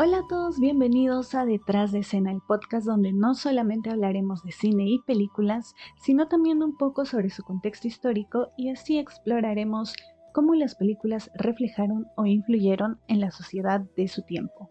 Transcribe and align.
Hola 0.00 0.18
a 0.18 0.26
todos, 0.28 0.60
bienvenidos 0.60 1.34
a 1.34 1.44
Detrás 1.44 1.90
de 1.90 1.98
escena, 1.98 2.30
el 2.30 2.40
podcast 2.40 2.86
donde 2.86 3.12
no 3.12 3.34
solamente 3.34 3.90
hablaremos 3.90 4.44
de 4.44 4.52
cine 4.52 4.84
y 4.86 5.00
películas, 5.00 5.74
sino 5.96 6.28
también 6.28 6.62
un 6.62 6.76
poco 6.76 7.04
sobre 7.04 7.30
su 7.30 7.42
contexto 7.42 7.88
histórico 7.88 8.52
y 8.56 8.70
así 8.70 8.96
exploraremos 8.96 9.94
cómo 10.32 10.54
las 10.54 10.76
películas 10.76 11.32
reflejaron 11.34 12.06
o 12.16 12.26
influyeron 12.26 13.00
en 13.08 13.18
la 13.18 13.32
sociedad 13.32 13.80
de 13.96 14.06
su 14.06 14.22
tiempo. 14.22 14.70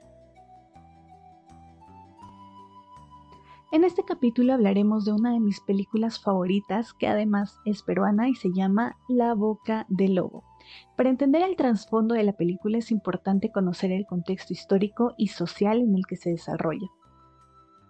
En 3.74 3.84
este 3.84 4.04
capítulo 4.04 4.54
hablaremos 4.54 5.04
de 5.04 5.12
una 5.12 5.34
de 5.34 5.42
mis 5.42 5.60
películas 5.60 6.22
favoritas 6.22 6.94
que 6.94 7.08
además 7.10 7.60
es 7.66 7.84
peruana 7.84 8.30
y 8.30 8.36
se 8.36 8.54
llama 8.54 8.96
La 9.10 9.34
Boca 9.34 9.86
del 9.90 10.16
Lobo. 10.16 10.46
Para 10.96 11.10
entender 11.10 11.42
el 11.42 11.56
trasfondo 11.56 12.16
de 12.16 12.24
la 12.24 12.34
película 12.34 12.78
es 12.78 12.92
importante 12.92 13.52
conocer 13.52 13.92
el 13.92 14.06
contexto 14.06 14.54
histórico 14.54 15.14
y 15.18 15.28
social 15.28 15.80
en 15.80 15.96
el 15.96 16.06
que 16.06 16.16
se 16.16 16.32
desarrolla. 16.32 16.88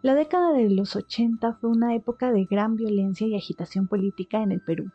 La 0.03 0.13
década 0.13 0.53
de 0.53 0.69
los 0.69 0.95
80 0.95 1.53
fue 1.59 1.69
una 1.71 1.95
época 1.95 2.31
de 2.31 2.45
gran 2.45 2.75
violencia 2.75 3.25
y 3.25 3.35
agitación 3.35 3.87
política 3.87 4.43
en 4.43 4.51
el 4.51 4.61
Perú. 4.61 4.91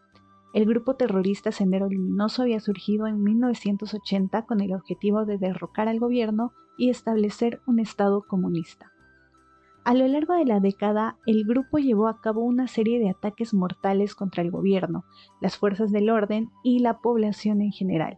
El 0.54 0.66
grupo 0.66 0.95
terrorista 0.95 1.50
Sendero 1.50 1.88
Luminoso 1.88 2.42
había 2.42 2.60
surgido 2.60 3.06
en 3.06 3.23
1980 3.23 4.46
con 4.46 4.60
el 4.60 4.74
objetivo 4.74 5.24
de 5.24 5.38
derrocar 5.38 5.88
al 5.88 5.98
gobierno 5.98 6.52
y 6.76 6.90
establecer 6.90 7.60
un 7.66 7.80
Estado 7.80 8.23
comunista. 8.23 8.91
A 9.84 9.95
lo 9.95 10.06
largo 10.06 10.34
de 10.34 10.45
la 10.45 10.60
década, 10.60 11.16
el 11.27 11.45
grupo 11.45 11.78
llevó 11.78 12.06
a 12.06 12.20
cabo 12.20 12.42
una 12.42 12.68
serie 12.68 13.00
de 13.00 13.10
ataques 13.10 13.52
mortales 13.52 14.14
contra 14.14 14.42
el 14.42 14.52
gobierno, 14.52 15.04
las 15.40 15.56
fuerzas 15.56 15.90
del 15.90 16.09
orden 16.09 16.50
y 16.62 16.78
la 16.78 17.00
población 17.00 17.62
en 17.62 17.73
general. 17.73 18.16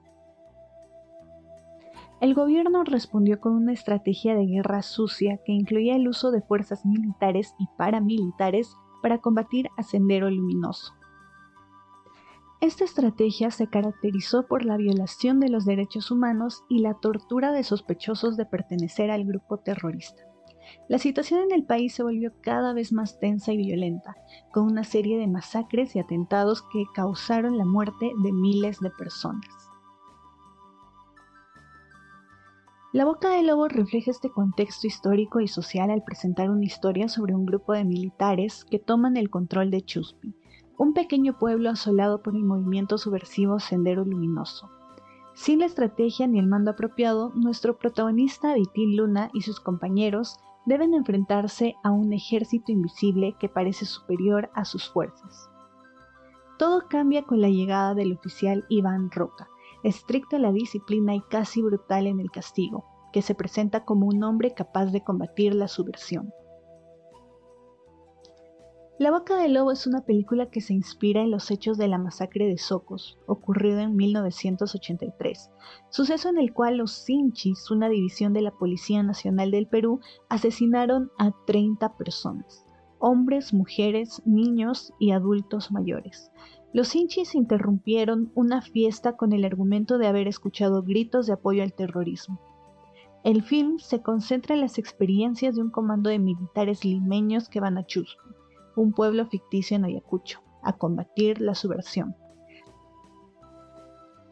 El 2.20 2.34
gobierno 2.34 2.84
respondió 2.84 3.40
con 3.40 3.54
una 3.54 3.72
estrategia 3.72 4.34
de 4.34 4.44
guerra 4.44 4.82
sucia 4.82 5.40
que 5.44 5.52
incluía 5.52 5.96
el 5.96 6.06
uso 6.06 6.32
de 6.32 6.42
fuerzas 6.42 6.84
militares 6.84 7.54
y 7.58 7.66
paramilitares 7.78 8.76
para 9.02 9.18
combatir 9.18 9.68
a 9.78 9.82
Sendero 9.82 10.28
Luminoso. 10.28 10.92
Esta 12.60 12.84
estrategia 12.84 13.50
se 13.50 13.68
caracterizó 13.68 14.46
por 14.46 14.66
la 14.66 14.76
violación 14.76 15.40
de 15.40 15.48
los 15.48 15.64
derechos 15.64 16.10
humanos 16.10 16.62
y 16.68 16.80
la 16.80 16.94
tortura 16.94 17.52
de 17.52 17.64
sospechosos 17.64 18.36
de 18.36 18.44
pertenecer 18.44 19.10
al 19.10 19.24
grupo 19.24 19.58
terrorista. 19.58 20.33
La 20.88 20.98
situación 20.98 21.40
en 21.40 21.52
el 21.52 21.64
país 21.64 21.94
se 21.94 22.02
volvió 22.02 22.32
cada 22.40 22.72
vez 22.72 22.92
más 22.92 23.18
tensa 23.18 23.52
y 23.52 23.56
violenta, 23.56 24.16
con 24.52 24.64
una 24.64 24.84
serie 24.84 25.18
de 25.18 25.26
masacres 25.26 25.96
y 25.96 25.98
atentados 25.98 26.62
que 26.72 26.84
causaron 26.94 27.58
la 27.58 27.64
muerte 27.64 28.10
de 28.22 28.32
miles 28.32 28.80
de 28.80 28.90
personas. 28.90 29.64
La 32.94 33.04
Boca 33.04 33.30
del 33.30 33.48
Lobo 33.48 33.66
refleja 33.66 34.12
este 34.12 34.30
contexto 34.30 34.86
histórico 34.86 35.40
y 35.40 35.48
social 35.48 35.90
al 35.90 36.04
presentar 36.04 36.48
una 36.48 36.64
historia 36.64 37.08
sobre 37.08 37.34
un 37.34 37.44
grupo 37.44 37.72
de 37.72 37.84
militares 37.84 38.64
que 38.64 38.78
toman 38.78 39.16
el 39.16 39.30
control 39.30 39.72
de 39.72 39.82
Chuspi, 39.82 40.36
un 40.78 40.92
pequeño 40.92 41.36
pueblo 41.36 41.70
asolado 41.70 42.22
por 42.22 42.36
el 42.36 42.44
movimiento 42.44 42.96
subversivo 42.96 43.58
Sendero 43.58 44.04
Luminoso. 44.04 44.70
Sin 45.34 45.58
la 45.58 45.66
estrategia 45.66 46.28
ni 46.28 46.38
el 46.38 46.46
mando 46.46 46.70
apropiado, 46.70 47.32
nuestro 47.34 47.78
protagonista 47.78 48.54
Vitín 48.54 48.96
Luna 48.96 49.28
y 49.34 49.40
sus 49.40 49.58
compañeros 49.58 50.36
deben 50.66 50.94
enfrentarse 50.94 51.76
a 51.82 51.90
un 51.90 52.12
ejército 52.12 52.72
invisible 52.72 53.36
que 53.38 53.48
parece 53.48 53.84
superior 53.84 54.50
a 54.54 54.64
sus 54.64 54.88
fuerzas. 54.88 55.50
Todo 56.58 56.88
cambia 56.88 57.22
con 57.22 57.40
la 57.40 57.48
llegada 57.48 57.94
del 57.94 58.12
oficial 58.12 58.64
Iván 58.68 59.10
Roca, 59.10 59.48
estricto 59.82 60.36
en 60.36 60.42
la 60.42 60.52
disciplina 60.52 61.14
y 61.14 61.20
casi 61.22 61.62
brutal 61.62 62.06
en 62.06 62.20
el 62.20 62.30
castigo, 62.30 62.84
que 63.12 63.22
se 63.22 63.34
presenta 63.34 63.84
como 63.84 64.06
un 64.06 64.22
hombre 64.22 64.54
capaz 64.54 64.86
de 64.86 65.02
combatir 65.02 65.54
la 65.54 65.68
subversión. 65.68 66.32
La 68.96 69.10
Boca 69.10 69.36
del 69.36 69.54
Lobo 69.54 69.72
es 69.72 69.88
una 69.88 70.02
película 70.02 70.50
que 70.50 70.60
se 70.60 70.72
inspira 70.72 71.20
en 71.20 71.32
los 71.32 71.50
hechos 71.50 71.78
de 71.78 71.88
la 71.88 71.98
masacre 71.98 72.46
de 72.46 72.58
Socos, 72.58 73.18
ocurrido 73.26 73.80
en 73.80 73.96
1983, 73.96 75.50
suceso 75.90 76.28
en 76.28 76.38
el 76.38 76.52
cual 76.52 76.76
los 76.76 76.92
Sinchis, 76.92 77.72
una 77.72 77.88
división 77.88 78.32
de 78.32 78.42
la 78.42 78.52
Policía 78.52 79.02
Nacional 79.02 79.50
del 79.50 79.66
Perú, 79.66 79.98
asesinaron 80.28 81.10
a 81.18 81.32
30 81.44 81.96
personas, 81.96 82.66
hombres, 83.00 83.52
mujeres, 83.52 84.22
niños 84.24 84.92
y 85.00 85.10
adultos 85.10 85.72
mayores. 85.72 86.30
Los 86.72 86.86
Sinchis 86.86 87.34
interrumpieron 87.34 88.30
una 88.36 88.62
fiesta 88.62 89.16
con 89.16 89.32
el 89.32 89.44
argumento 89.44 89.98
de 89.98 90.06
haber 90.06 90.28
escuchado 90.28 90.84
gritos 90.84 91.26
de 91.26 91.32
apoyo 91.32 91.64
al 91.64 91.74
terrorismo. 91.74 92.40
El 93.24 93.42
film 93.42 93.78
se 93.78 94.02
concentra 94.02 94.54
en 94.54 94.60
las 94.60 94.78
experiencias 94.78 95.56
de 95.56 95.62
un 95.62 95.70
comando 95.70 96.10
de 96.10 96.20
militares 96.20 96.84
limeños 96.84 97.48
que 97.48 97.58
van 97.58 97.76
a 97.76 97.84
Chusco 97.84 98.33
un 98.76 98.92
pueblo 98.92 99.26
ficticio 99.26 99.76
en 99.76 99.84
Ayacucho, 99.84 100.40
a 100.62 100.74
combatir 100.74 101.40
la 101.40 101.54
subversión. 101.54 102.16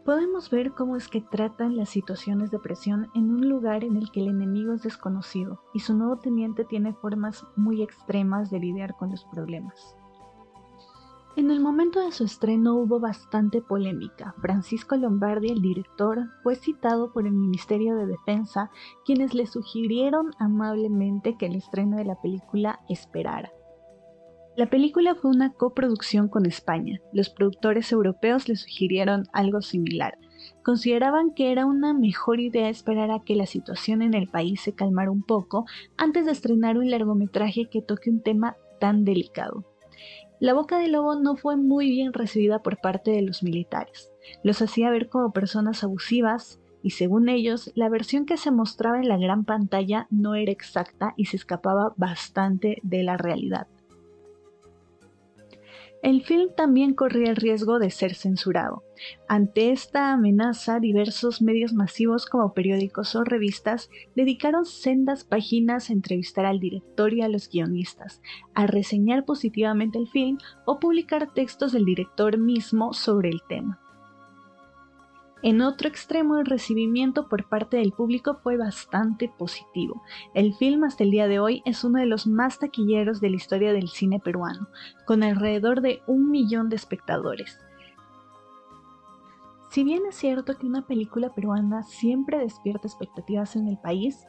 Podemos 0.04 0.50
ver 0.50 0.72
cómo 0.72 0.96
es 0.96 1.06
que 1.06 1.20
tratan 1.20 1.76
las 1.76 1.88
situaciones 1.88 2.50
de 2.50 2.58
presión 2.58 3.08
en 3.14 3.30
un 3.30 3.48
lugar 3.48 3.84
en 3.84 3.96
el 3.96 4.10
que 4.10 4.20
el 4.20 4.28
enemigo 4.28 4.72
es 4.72 4.82
desconocido 4.82 5.60
y 5.74 5.78
su 5.78 5.94
nuevo 5.94 6.18
teniente 6.18 6.64
tiene 6.64 6.92
formas 6.92 7.46
muy 7.54 7.82
extremas 7.82 8.50
de 8.50 8.58
lidiar 8.58 8.96
con 8.96 9.12
los 9.12 9.24
problemas. 9.26 9.96
En 11.34 11.50
el 11.50 11.60
momento 11.60 12.00
de 12.00 12.10
su 12.10 12.24
estreno 12.24 12.74
hubo 12.74 13.00
bastante 13.00 13.62
polémica. 13.62 14.34
Francisco 14.42 14.96
Lombardi, 14.96 15.50
el 15.50 15.62
director, 15.62 16.28
fue 16.42 16.56
citado 16.56 17.10
por 17.12 17.26
el 17.26 17.32
Ministerio 17.32 17.96
de 17.96 18.06
Defensa, 18.06 18.70
quienes 19.06 19.32
le 19.32 19.46
sugirieron 19.46 20.32
amablemente 20.38 21.38
que 21.38 21.46
el 21.46 21.54
estreno 21.54 21.96
de 21.96 22.04
la 22.04 22.20
película 22.20 22.80
esperara. 22.88 23.50
La 24.54 24.68
película 24.68 25.14
fue 25.14 25.30
una 25.30 25.54
coproducción 25.54 26.28
con 26.28 26.44
España. 26.44 27.00
Los 27.14 27.30
productores 27.30 27.90
europeos 27.90 28.50
le 28.50 28.56
sugirieron 28.56 29.24
algo 29.32 29.62
similar. 29.62 30.18
Consideraban 30.62 31.32
que 31.32 31.52
era 31.52 31.64
una 31.64 31.94
mejor 31.94 32.38
idea 32.38 32.68
esperar 32.68 33.10
a 33.10 33.20
que 33.24 33.34
la 33.34 33.46
situación 33.46 34.02
en 34.02 34.12
el 34.12 34.28
país 34.28 34.60
se 34.60 34.74
calmara 34.74 35.10
un 35.10 35.22
poco 35.22 35.64
antes 35.96 36.26
de 36.26 36.32
estrenar 36.32 36.76
un 36.76 36.90
largometraje 36.90 37.70
que 37.70 37.80
toque 37.80 38.10
un 38.10 38.22
tema 38.22 38.56
tan 38.78 39.04
delicado. 39.04 39.64
La 40.38 40.52
boca 40.52 40.78
del 40.78 40.92
lobo 40.92 41.14
no 41.14 41.36
fue 41.36 41.56
muy 41.56 41.88
bien 41.88 42.12
recibida 42.12 42.62
por 42.62 42.78
parte 42.78 43.10
de 43.10 43.22
los 43.22 43.42
militares. 43.42 44.12
Los 44.42 44.60
hacía 44.60 44.90
ver 44.90 45.08
como 45.08 45.32
personas 45.32 45.82
abusivas 45.82 46.60
y 46.82 46.90
según 46.90 47.30
ellos, 47.30 47.72
la 47.74 47.88
versión 47.88 48.26
que 48.26 48.36
se 48.36 48.50
mostraba 48.50 48.98
en 48.98 49.08
la 49.08 49.16
gran 49.16 49.44
pantalla 49.44 50.08
no 50.10 50.34
era 50.34 50.52
exacta 50.52 51.14
y 51.16 51.26
se 51.26 51.36
escapaba 51.36 51.94
bastante 51.96 52.78
de 52.82 53.02
la 53.02 53.16
realidad. 53.16 53.66
El 56.02 56.24
film 56.24 56.50
también 56.56 56.94
corría 56.94 57.30
el 57.30 57.36
riesgo 57.36 57.78
de 57.78 57.90
ser 57.90 58.16
censurado. 58.16 58.82
Ante 59.28 59.70
esta 59.70 60.12
amenaza, 60.12 60.80
diversos 60.80 61.40
medios 61.40 61.72
masivos 61.72 62.26
como 62.26 62.54
periódicos 62.54 63.14
o 63.14 63.22
revistas 63.22 63.88
dedicaron 64.16 64.64
sendas 64.64 65.22
páginas 65.22 65.88
a 65.88 65.92
entrevistar 65.92 66.44
al 66.44 66.58
director 66.58 67.14
y 67.14 67.22
a 67.22 67.28
los 67.28 67.48
guionistas, 67.48 68.20
a 68.52 68.66
reseñar 68.66 69.24
positivamente 69.24 69.98
el 69.98 70.08
film 70.08 70.38
o 70.66 70.80
publicar 70.80 71.32
textos 71.34 71.70
del 71.70 71.84
director 71.84 72.36
mismo 72.36 72.92
sobre 72.92 73.28
el 73.28 73.40
tema. 73.48 73.81
En 75.42 75.60
otro 75.60 75.88
extremo, 75.88 76.38
el 76.38 76.46
recibimiento 76.46 77.28
por 77.28 77.48
parte 77.48 77.76
del 77.76 77.92
público 77.92 78.38
fue 78.44 78.56
bastante 78.56 79.28
positivo. 79.28 80.02
El 80.34 80.54
film 80.54 80.84
hasta 80.84 81.02
el 81.02 81.10
día 81.10 81.26
de 81.26 81.40
hoy 81.40 81.62
es 81.64 81.82
uno 81.82 81.98
de 81.98 82.06
los 82.06 82.28
más 82.28 82.60
taquilleros 82.60 83.20
de 83.20 83.30
la 83.30 83.36
historia 83.36 83.72
del 83.72 83.88
cine 83.88 84.20
peruano, 84.20 84.68
con 85.04 85.24
alrededor 85.24 85.80
de 85.80 86.00
un 86.06 86.30
millón 86.30 86.68
de 86.68 86.76
espectadores. 86.76 87.58
Si 89.70 89.82
bien 89.82 90.02
es 90.08 90.14
cierto 90.14 90.58
que 90.58 90.66
una 90.66 90.86
película 90.86 91.34
peruana 91.34 91.82
siempre 91.82 92.38
despierta 92.38 92.86
expectativas 92.86 93.56
en 93.56 93.66
el 93.66 93.78
país, 93.78 94.24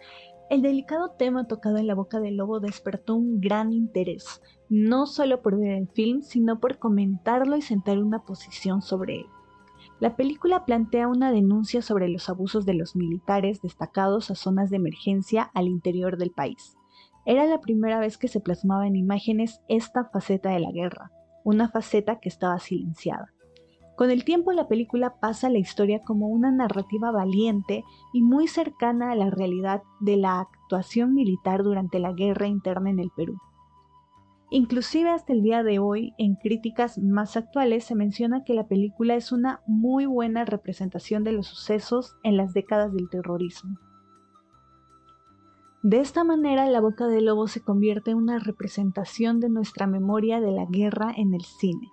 el 0.50 0.64
delicado 0.64 1.12
tema 1.12 1.48
tocado 1.48 1.78
en 1.78 1.86
la 1.86 1.96
boca 1.96 2.20
del 2.20 2.38
lobo 2.38 2.60
despertó 2.60 3.16
un 3.16 3.40
gran 3.40 3.72
interés, 3.72 4.42
no 4.68 5.06
solo 5.06 5.42
por 5.44 5.60
ver 5.60 5.74
el 5.74 5.90
film, 5.90 6.22
sino 6.22 6.60
por 6.60 6.80
comentarlo 6.80 7.56
y 7.56 7.62
sentar 7.62 8.00
una 8.00 8.24
posición 8.24 8.82
sobre 8.82 9.18
él. 9.18 9.26
La 10.04 10.18
película 10.18 10.66
plantea 10.66 11.08
una 11.08 11.32
denuncia 11.32 11.82
sobre 11.82 12.10
los 12.10 12.28
abusos 12.28 12.66
de 12.66 12.74
los 12.74 12.94
militares 12.94 13.62
destacados 13.62 14.30
a 14.32 14.36
zonas 14.36 14.70
de 14.70 14.76
emergencia 14.76 15.50
al 15.54 15.70
interior 15.70 16.18
del 16.18 16.32
país. 16.32 16.76
Era 17.26 17.46
la 17.46 17.62
primera 17.62 18.02
vez 18.02 18.18
que 18.18 18.28
se 18.28 18.42
plasmaba 18.42 18.86
en 18.86 18.98
imágenes 18.98 19.62
esta 19.70 20.04
faceta 20.04 20.50
de 20.50 20.60
la 20.60 20.74
guerra, 20.74 21.10
una 21.46 21.70
faceta 21.70 22.20
que 22.20 22.28
estaba 22.28 22.60
silenciada. 22.60 23.32
Con 23.96 24.12
el 24.12 24.26
tiempo 24.26 24.52
la 24.52 24.68
película 24.68 25.22
pasa 25.22 25.50
la 25.50 25.60
historia 25.60 26.02
como 26.02 26.28
una 26.28 26.52
narrativa 26.52 27.12
valiente 27.12 27.86
y 28.12 28.24
muy 28.24 28.50
cercana 28.50 29.14
a 29.14 29.16
la 29.16 29.30
realidad 29.30 29.84
de 30.02 30.18
la 30.18 30.42
actuación 30.42 31.14
militar 31.14 31.64
durante 31.64 32.00
la 32.00 32.12
guerra 32.12 32.48
interna 32.48 32.90
en 32.90 33.00
el 33.00 33.10
Perú. 33.16 33.38
Inclusive 34.56 35.10
hasta 35.10 35.34
el 35.34 35.42
día 35.42 35.64
de 35.64 35.80
hoy, 35.80 36.14
en 36.20 36.36
críticas 36.36 37.00
más 37.00 37.38
actuales, 37.38 37.86
se 37.86 37.96
menciona 37.96 38.44
que 38.44 38.54
la 38.54 38.68
película 38.68 39.16
es 39.16 39.32
una 39.32 39.62
muy 39.66 40.06
buena 40.06 40.46
representación 40.46 41.24
de 41.24 41.32
los 41.32 41.48
sucesos 41.48 42.18
en 42.22 42.38
las 42.38 42.54
décadas 42.54 42.94
del 42.94 43.10
terrorismo. 43.10 43.80
De 45.82 46.00
esta 46.00 46.24
manera, 46.24 46.68
La 46.68 46.82
Boca 46.82 47.08
del 47.08 47.26
Lobo 47.26 47.48
se 47.48 47.64
convierte 47.64 48.12
en 48.12 48.18
una 48.18 48.38
representación 48.38 49.40
de 49.40 49.50
nuestra 49.50 49.88
memoria 49.88 50.40
de 50.40 50.52
la 50.52 50.66
guerra 50.66 51.12
en 51.18 51.34
el 51.34 51.42
cine. 51.42 51.90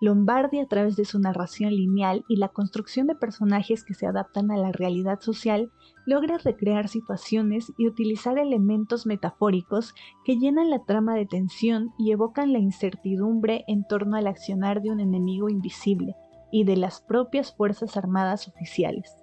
Lombardi, 0.00 0.60
a 0.60 0.68
través 0.68 0.94
de 0.94 1.04
su 1.04 1.18
narración 1.18 1.74
lineal 1.74 2.24
y 2.28 2.36
la 2.36 2.48
construcción 2.48 3.08
de 3.08 3.16
personajes 3.16 3.82
que 3.82 3.94
se 3.94 4.06
adaptan 4.06 4.52
a 4.52 4.56
la 4.56 4.70
realidad 4.70 5.18
social, 5.20 5.72
logra 6.06 6.38
recrear 6.38 6.88
situaciones 6.88 7.72
y 7.76 7.88
utilizar 7.88 8.38
elementos 8.38 9.06
metafóricos 9.06 9.94
que 10.24 10.38
llenan 10.38 10.70
la 10.70 10.84
trama 10.84 11.14
de 11.14 11.26
tensión 11.26 11.90
y 11.98 12.12
evocan 12.12 12.52
la 12.52 12.60
incertidumbre 12.60 13.64
en 13.66 13.84
torno 13.88 14.16
al 14.16 14.28
accionar 14.28 14.82
de 14.82 14.90
un 14.90 15.00
enemigo 15.00 15.48
invisible 15.48 16.14
y 16.52 16.62
de 16.62 16.76
las 16.76 17.00
propias 17.00 17.54
Fuerzas 17.56 17.96
Armadas 17.96 18.46
oficiales. 18.46 19.16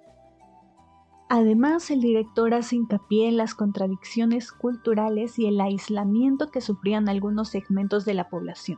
Además, 1.29 1.89
el 1.89 2.01
director 2.01 2.53
hace 2.53 2.75
hincapié 2.75 3.29
en 3.29 3.37
las 3.37 3.55
contradicciones 3.55 4.51
culturales 4.51 5.39
y 5.39 5.47
el 5.47 5.59
aislamiento 5.61 6.51
que 6.51 6.59
sufrían 6.59 7.07
algunos 7.07 7.47
segmentos 7.49 8.03
de 8.03 8.13
la 8.13 8.29
población 8.29 8.77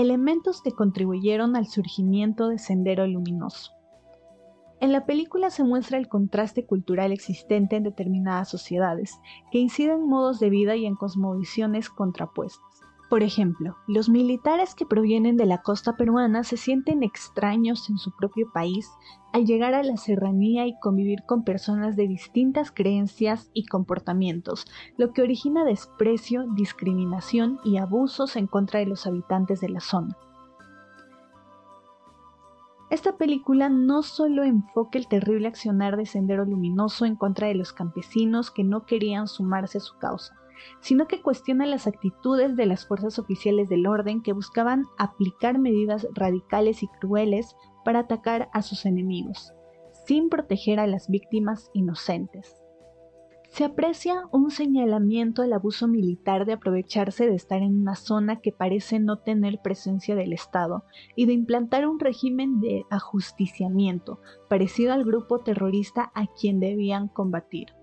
elementos 0.00 0.62
que 0.62 0.70
contribuyeron 0.70 1.56
al 1.56 1.66
surgimiento 1.66 2.46
de 2.48 2.58
Sendero 2.58 3.04
Luminoso. 3.08 3.72
En 4.80 4.92
la 4.92 5.06
película 5.06 5.50
se 5.50 5.64
muestra 5.64 5.98
el 5.98 6.06
contraste 6.06 6.64
cultural 6.64 7.10
existente 7.10 7.74
en 7.74 7.82
determinadas 7.82 8.48
sociedades, 8.48 9.18
que 9.50 9.58
inciden 9.58 10.02
en 10.02 10.06
modos 10.06 10.38
de 10.38 10.50
vida 10.50 10.76
y 10.76 10.86
en 10.86 10.94
cosmovisiones 10.94 11.90
contrapuestas. 11.90 12.62
Por 13.08 13.22
ejemplo, 13.22 13.78
los 13.86 14.10
militares 14.10 14.74
que 14.74 14.84
provienen 14.84 15.38
de 15.38 15.46
la 15.46 15.62
costa 15.62 15.96
peruana 15.96 16.44
se 16.44 16.58
sienten 16.58 17.02
extraños 17.02 17.88
en 17.88 17.96
su 17.96 18.14
propio 18.14 18.50
país 18.52 18.90
al 19.32 19.46
llegar 19.46 19.72
a 19.72 19.82
la 19.82 19.96
serranía 19.96 20.66
y 20.66 20.78
convivir 20.78 21.24
con 21.26 21.42
personas 21.42 21.96
de 21.96 22.06
distintas 22.06 22.70
creencias 22.70 23.50
y 23.54 23.64
comportamientos, 23.64 24.66
lo 24.98 25.12
que 25.12 25.22
origina 25.22 25.64
desprecio, 25.64 26.46
discriminación 26.54 27.58
y 27.64 27.78
abusos 27.78 28.36
en 28.36 28.46
contra 28.46 28.80
de 28.80 28.86
los 28.86 29.06
habitantes 29.06 29.62
de 29.62 29.70
la 29.70 29.80
zona. 29.80 30.14
Esta 32.90 33.16
película 33.16 33.68
no 33.70 34.02
solo 34.02 34.44
enfoca 34.44 34.98
el 34.98 35.08
terrible 35.08 35.48
accionar 35.48 35.96
de 35.96 36.06
Sendero 36.06 36.44
Luminoso 36.46 37.04
en 37.04 37.16
contra 37.16 37.48
de 37.48 37.54
los 37.54 37.74
campesinos 37.74 38.50
que 38.50 38.64
no 38.64 38.86
querían 38.86 39.28
sumarse 39.28 39.76
a 39.76 39.82
su 39.82 39.98
causa, 39.98 40.37
sino 40.80 41.06
que 41.06 41.22
cuestiona 41.22 41.66
las 41.66 41.86
actitudes 41.86 42.56
de 42.56 42.66
las 42.66 42.86
fuerzas 42.86 43.18
oficiales 43.18 43.68
del 43.68 43.86
orden 43.86 44.22
que 44.22 44.32
buscaban 44.32 44.84
aplicar 44.98 45.58
medidas 45.58 46.06
radicales 46.14 46.82
y 46.82 46.88
crueles 47.00 47.56
para 47.84 48.00
atacar 48.00 48.48
a 48.52 48.62
sus 48.62 48.86
enemigos, 48.86 49.52
sin 50.06 50.28
proteger 50.28 50.80
a 50.80 50.86
las 50.86 51.08
víctimas 51.08 51.70
inocentes. 51.74 52.56
Se 53.50 53.64
aprecia 53.64 54.24
un 54.30 54.50
señalamiento 54.50 55.42
al 55.42 55.52
abuso 55.52 55.88
militar 55.88 56.44
de 56.44 56.52
aprovecharse 56.52 57.26
de 57.26 57.34
estar 57.34 57.62
en 57.62 57.80
una 57.80 57.96
zona 57.96 58.40
que 58.40 58.52
parece 58.52 59.00
no 59.00 59.20
tener 59.20 59.60
presencia 59.62 60.14
del 60.14 60.32
Estado 60.32 60.84
y 61.16 61.26
de 61.26 61.32
implantar 61.32 61.88
un 61.88 61.98
régimen 61.98 62.60
de 62.60 62.84
ajusticiamiento 62.90 64.20
parecido 64.48 64.92
al 64.92 65.04
grupo 65.04 65.40
terrorista 65.40 66.12
a 66.14 66.26
quien 66.26 66.60
debían 66.60 67.08
combatir. 67.08 67.77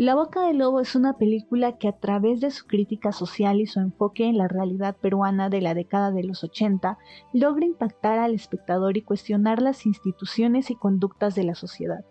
La 0.00 0.14
Boca 0.14 0.46
del 0.46 0.56
Lobo 0.56 0.80
es 0.80 0.96
una 0.96 1.18
película 1.18 1.76
que 1.76 1.86
a 1.86 1.92
través 1.92 2.40
de 2.40 2.50
su 2.50 2.66
crítica 2.66 3.12
social 3.12 3.60
y 3.60 3.66
su 3.66 3.80
enfoque 3.80 4.24
en 4.24 4.38
la 4.38 4.48
realidad 4.48 4.96
peruana 4.96 5.50
de 5.50 5.60
la 5.60 5.74
década 5.74 6.10
de 6.10 6.24
los 6.24 6.42
80 6.42 6.96
logra 7.34 7.66
impactar 7.66 8.18
al 8.18 8.32
espectador 8.32 8.96
y 8.96 9.02
cuestionar 9.02 9.60
las 9.60 9.84
instituciones 9.84 10.70
y 10.70 10.74
conductas 10.74 11.34
de 11.34 11.44
la 11.44 11.54
sociedad. 11.54 12.02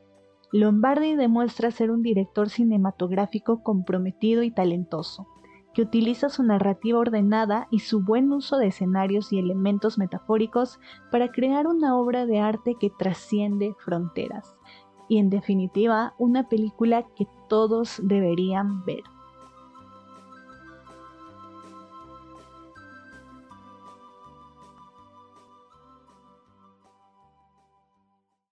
Lombardi 0.52 1.16
demuestra 1.16 1.72
ser 1.72 1.90
un 1.90 2.04
director 2.04 2.52
cinematográfico 2.52 3.64
comprometido 3.64 4.44
y 4.44 4.52
talentoso, 4.52 5.26
que 5.74 5.82
utiliza 5.82 6.30
su 6.30 6.44
narrativa 6.44 7.00
ordenada 7.00 7.68
y 7.72 7.80
su 7.80 8.06
buen 8.06 8.32
uso 8.32 8.60
de 8.60 8.68
escenarios 8.68 9.34
y 9.34 9.40
elementos 9.40 9.98
metafóricos 9.98 10.80
para 11.12 11.32
crear 11.32 11.66
una 11.66 11.98
obra 11.98 12.28
de 12.28 12.40
arte 12.40 12.76
que 12.80 12.92
trasciende 12.92 13.74
fronteras 13.84 14.56
y 15.10 15.18
en 15.18 15.30
definitiva 15.30 16.14
una 16.18 16.48
película 16.48 17.06
que 17.16 17.28
todos 17.50 18.00
deberían 18.02 18.86
ver. 18.86 19.04